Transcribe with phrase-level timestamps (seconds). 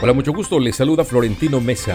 [0.00, 0.60] Hola, mucho gusto.
[0.60, 1.94] Les saluda Florentino Mesa.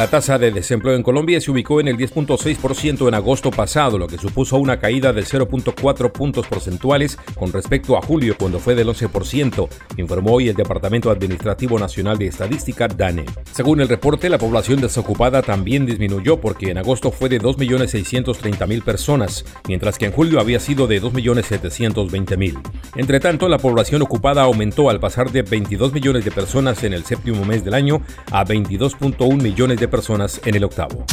[0.00, 4.06] La tasa de desempleo en Colombia se ubicó en el 10.6% en agosto pasado, lo
[4.06, 8.88] que supuso una caída de 0.4 puntos porcentuales con respecto a julio, cuando fue del
[8.88, 9.68] 11%,
[9.98, 13.26] informó hoy el Departamento Administrativo Nacional de Estadística, DANE.
[13.52, 19.44] Según el reporte, la población desocupada también disminuyó porque en agosto fue de 2.630.000 personas,
[19.68, 22.58] mientras que en julio había sido de 2.720.000.
[22.96, 27.04] Entre tanto, la población ocupada aumentó al pasar de 22 millones de personas en el
[27.04, 31.04] séptimo mes del año a 22.1 millones de personas en el octavo.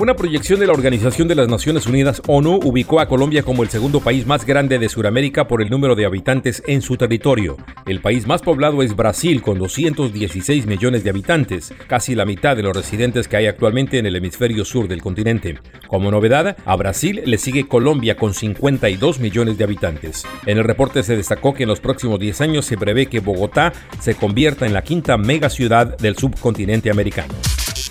[0.00, 3.68] Una proyección de la Organización de las Naciones Unidas ONU ubicó a Colombia como el
[3.68, 7.56] segundo país más grande de Sudamérica por el número de habitantes en su territorio.
[7.86, 12.64] El país más poblado es Brasil con 216 millones de habitantes, casi la mitad de
[12.64, 15.60] los residentes que hay actualmente en el hemisferio sur del continente.
[15.86, 20.24] Como novedad, a Brasil le sigue Colombia con 52 millones de habitantes.
[20.44, 23.72] En el reporte se destacó que en los próximos 10 años se prevé que Bogotá
[24.00, 27.34] se convierta en la quinta megaciudad del subcontinente americano.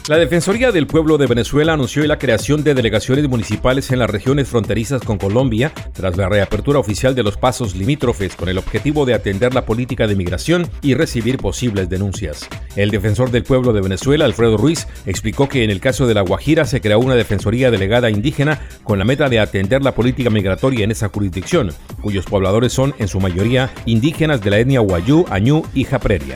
[0.10, 4.50] La Defensoría del Pueblo de Venezuela anunció la creación de delegaciones municipales en las regiones
[4.50, 9.14] fronterizas con Colombia tras la reapertura oficial de los pasos limítrofes con el objetivo de
[9.14, 12.50] atender la política de migración y recibir posibles denuncias.
[12.76, 16.22] El defensor del pueblo de Venezuela, Alfredo Ruiz, explicó que en el caso de La
[16.22, 20.84] Guajira se creó una defensoría delegada indígena con la meta de atender la política migratoria
[20.84, 25.64] en esa jurisdicción, cuyos pobladores son en su mayoría indígenas de la etnia Guayú, Añú
[25.74, 26.36] y Japreria.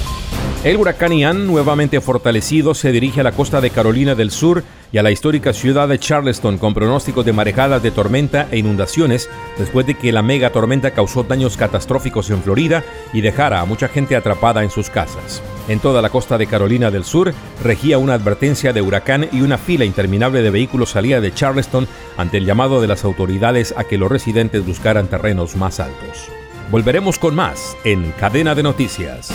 [0.63, 4.99] El huracán Ian, nuevamente fortalecido, se dirige a la costa de Carolina del Sur y
[4.99, 9.27] a la histórica ciudad de Charleston con pronósticos de marejadas de tormenta e inundaciones
[9.57, 13.87] después de que la mega tormenta causó daños catastróficos en Florida y dejara a mucha
[13.87, 15.41] gente atrapada en sus casas.
[15.67, 17.33] En toda la costa de Carolina del Sur
[17.63, 22.37] regía una advertencia de huracán y una fila interminable de vehículos salía de Charleston ante
[22.37, 26.29] el llamado de las autoridades a que los residentes buscaran terrenos más altos.
[26.69, 29.33] Volveremos con más en Cadena de Noticias.